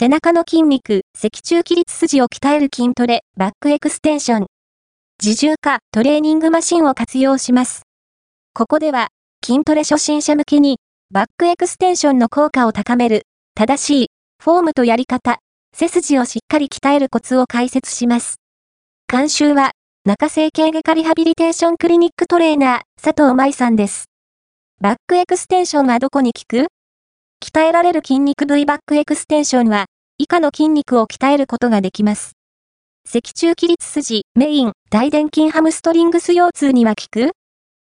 [0.00, 4.46] 背中の筋肉、脊柱起立筋を鍛える筋トレ、バックエクステンション。
[5.22, 7.82] 自重か、トレーニングマシンを活用します。
[8.54, 9.08] ここでは、
[9.44, 10.78] 筋トレ初心者向けに、
[11.10, 13.24] バックエクステンションの効果を高める、
[13.54, 14.06] 正しい、
[14.42, 15.36] フォームとやり方、
[15.76, 18.36] 背筋をしっかり鍛えるコツを解説します。
[19.06, 19.72] 監修は、
[20.06, 24.06] 中整形外科リハビリテーションクリニックトレーナー、佐藤舞さんです。
[24.80, 26.68] バックエクステンションはどこに効く？
[27.42, 29.86] 鍛えられる筋肉部位バックエクステンションは、
[30.20, 32.32] 以下の筋肉を鍛えることができます。
[33.08, 37.30] 脊柱起立筋、メイン、大臀筋ハムストリングス腰痛には効く？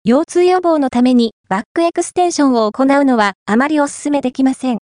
[0.04, 4.80] 腰痛予防のためにバックエクステンションを行うのはあまりお勧めできません。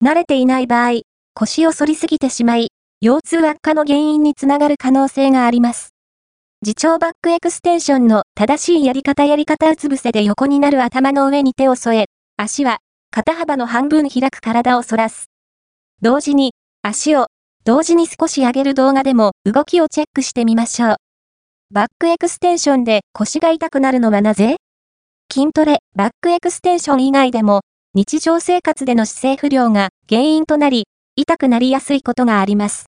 [0.00, 1.00] 慣れていない場合、
[1.34, 2.68] 腰を反りすぎてしまい、
[3.00, 5.88] 腰痛悪化の原因につながる可能性があります。
[6.64, 12.04] 自重バックエクステンションの正しいやり方やり方うつ伏せで横になる頭の上に手を添え、
[12.36, 12.78] 足は
[13.10, 15.24] 肩幅の半分開く体を反らす。
[16.00, 16.52] 同時に、
[16.82, 17.26] 足を、
[17.64, 20.96] 同時に少し上げる動画でも動きをチェックしてみましょう。
[21.70, 24.56] バックエクステンションで腰が痛くなるのはなぜ？
[25.30, 27.60] 筋トレ、バックエクステンション以外でも、
[27.94, 32.86] 日常生活での姿勢不良が原因となり、痛くなりやすいことがあります。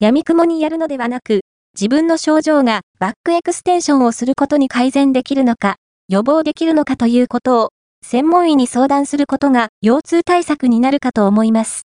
[0.00, 1.42] 闇雲にやるのではなく、
[1.74, 5.76] 自分の症状がバックエクステンションをすることに改善できるのか、
[6.08, 7.68] 予防できるのかということを
[8.04, 11.84] 専門医に相談することが腰痛対策になるかと思います。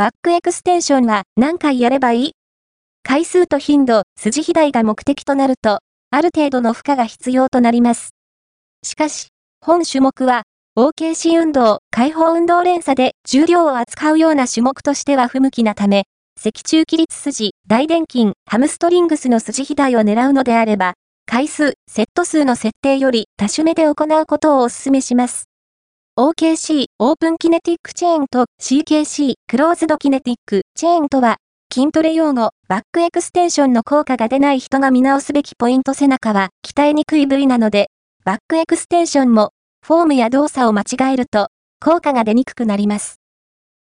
[0.00, 2.32] バックエクステンションは何回やればいい？
[3.02, 8.14] 回数と頻度、筋肥大が目的となると、ある程度の負荷が必要となります。
[8.82, 9.28] しかし、
[9.60, 10.44] 本種目は、
[10.78, 16.04] OKC 運動、解放運動連鎖で重量を扱うような種目としては不向きなため、
[16.40, 20.94] 脊柱起立筋、大臀筋、ハムストリングスの筋肥大を狙うのであれば、
[21.26, 25.49] 回数、セット数の設定より多種目で行うことをお勧めします。
[26.20, 31.38] OKC、 open kinetic chain と CKC、 closed kinetic chain とは、
[31.72, 37.88] 筋トレ用語、バックエクステンションの効果が出ない人が見直すべきポイント背中は鍛えにくい部位なので、
[38.22, 41.48] バックエクステンションも、フォームや動作を間違えると、
[41.82, 43.18] 効果が出にくくなります。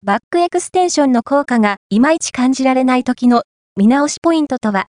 [0.02, 3.44] バックエクステンションの効果がいまいち感じられない時の
[3.78, 4.82] 見直しポイントとは、